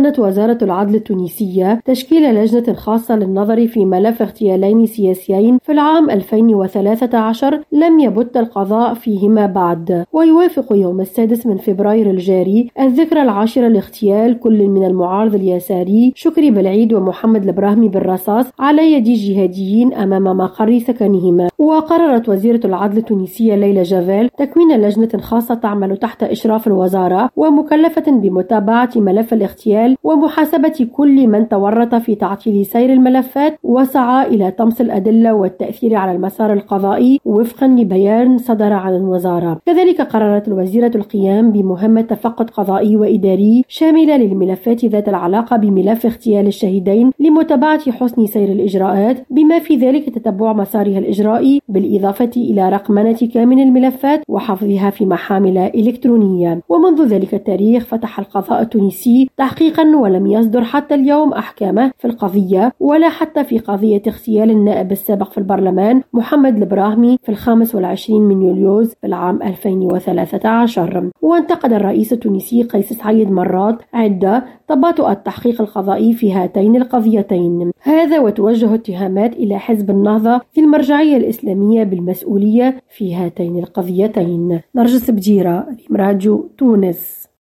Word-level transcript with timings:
أعلنت 0.00 0.18
وزارة 0.18 0.58
العدل 0.62 0.94
التونسية 0.94 1.80
تشكيل 1.84 2.34
لجنة 2.34 2.74
خاصة 2.74 3.16
للنظر 3.16 3.66
في 3.66 3.84
ملف 3.84 4.22
اغتيالين 4.22 4.86
سياسيين 4.86 5.58
في 5.62 5.72
العام 5.72 6.10
2013 6.10 7.60
لم 7.72 7.98
يبت 8.00 8.36
القضاء 8.36 8.94
فيهما 8.94 9.46
بعد. 9.46 10.04
ويوافق 10.12 10.72
يوم 10.72 11.00
السادس 11.00 11.46
من 11.46 11.56
فبراير 11.56 12.10
الجاري 12.10 12.70
الذكرى 12.80 13.22
العاشرة 13.22 13.68
لاغتيال 13.68 14.40
كل 14.40 14.68
من 14.68 14.84
المعارض 14.86 15.34
اليساري 15.34 16.12
شكري 16.14 16.50
بالعيد 16.50 16.92
ومحمد 16.92 17.44
البراهمي 17.48 17.88
بالرصاص 17.88 18.46
على 18.58 18.92
يد 18.92 19.04
جهاديين 19.04 19.94
أمام 19.94 20.36
مقر 20.36 20.78
سكنهما. 20.78 21.48
وقررت 21.58 22.28
وزيرة 22.28 22.60
العدل 22.64 22.98
التونسية 22.98 23.54
ليلى 23.54 23.82
جافيل 23.82 24.28
تكوين 24.28 24.80
لجنة 24.80 25.20
خاصة 25.20 25.54
تعمل 25.54 25.96
تحت 25.96 26.22
إشراف 26.22 26.66
الوزارة 26.66 27.30
ومكلفة 27.36 28.12
بمتابعة 28.12 28.90
ملف 28.96 29.32
الاغتيال 29.32 29.89
ومحاسبة 30.04 30.88
كل 30.92 31.26
من 31.26 31.48
تورط 31.48 31.94
في 31.94 32.14
تعطيل 32.14 32.66
سير 32.66 32.92
الملفات 32.92 33.58
وسعى 33.62 34.26
إلى 34.26 34.50
طمس 34.50 34.80
الأدلة 34.80 35.34
والتأثير 35.34 35.94
على 35.94 36.12
المسار 36.12 36.52
القضائي 36.52 37.20
وفقا 37.24 37.66
لبيان 37.66 38.38
صدر 38.38 38.72
عن 38.72 38.96
الوزارة. 38.96 39.60
كذلك 39.66 40.00
قررت 40.00 40.48
الوزيرة 40.48 40.92
القيام 40.94 41.52
بمهمة 41.52 42.00
تفقد 42.00 42.50
قضائي 42.50 42.96
وإداري 42.96 43.64
شاملة 43.68 44.16
للملفات 44.16 44.84
ذات 44.84 45.08
العلاقة 45.08 45.56
بملف 45.56 46.06
اغتيال 46.06 46.46
الشهيدين 46.46 47.10
لمتابعة 47.20 47.92
حسن 47.92 48.26
سير 48.26 48.48
الإجراءات 48.48 49.26
بما 49.30 49.58
في 49.58 49.76
ذلك 49.76 50.10
تتبع 50.10 50.52
مسارها 50.52 50.98
الإجرائي 50.98 51.62
بالإضافة 51.68 52.30
إلى 52.36 52.68
رقمنة 52.68 53.18
كامل 53.34 53.60
الملفات 53.60 54.22
وحفظها 54.28 54.90
في 54.90 55.06
محامل 55.06 55.58
إلكترونية. 55.58 56.60
ومنذ 56.68 57.06
ذلك 57.06 57.34
التاريخ 57.34 57.84
فتح 57.84 58.18
القضاء 58.18 58.62
التونسي 58.62 59.28
تحقيقا 59.70 59.96
ولم 59.96 60.26
يصدر 60.26 60.64
حتى 60.64 60.94
اليوم 60.94 61.32
أحكامه 61.32 61.90
في 61.98 62.04
القضية 62.04 62.72
ولا 62.80 63.08
حتى 63.08 63.44
في 63.44 63.58
قضية 63.58 64.02
اغتيال 64.06 64.50
النائب 64.50 64.92
السابق 64.92 65.30
في 65.30 65.38
البرلمان 65.38 66.02
محمد 66.12 66.56
البراهمي 66.56 67.18
في 67.22 67.28
الخامس 67.28 67.74
والعشرين 67.74 68.22
من 68.22 68.42
يوليوز 68.42 68.94
في 69.00 69.06
العام 69.06 69.42
2013 69.42 71.10
وانتقد 71.22 71.72
الرئيس 71.72 72.12
التونسي 72.12 72.62
قيس 72.62 72.92
سعيد 72.92 73.30
مرات 73.30 73.78
عدة 73.94 74.44
تباطؤ 74.68 75.10
التحقيق 75.10 75.60
القضائي 75.60 76.12
في 76.12 76.32
هاتين 76.32 76.76
القضيتين. 76.76 77.70
هذا 77.82 78.20
وتوجه 78.20 78.74
اتهامات 78.74 79.32
إلى 79.32 79.58
حزب 79.58 79.90
النهضة 79.90 80.40
في 80.52 80.60
المرجعية 80.60 81.16
الإسلامية 81.16 81.84
بالمسؤولية 81.84 82.76
في 82.88 83.14
هاتين 83.14 83.58
القضيتين. 83.58 84.60
نرجس 84.74 85.10
بجيرة 85.10 85.66
راديو 85.92 86.50
تونس. 86.58 87.19